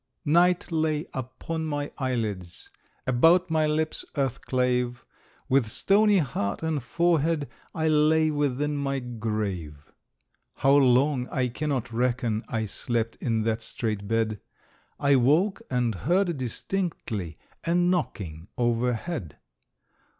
[0.25, 2.71] Night lay upon my eyelids,
[3.05, 5.05] About my lips earth clave;
[5.47, 9.91] With stony heart and forehead I lay within my grave.
[10.55, 14.39] How long I cannot reckon, I slept in that strait bed;
[14.99, 19.37] I woke and heard distinctly A knocking overhead.